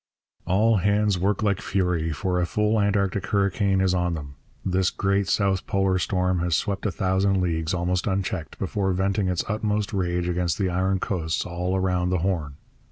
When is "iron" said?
10.71-10.97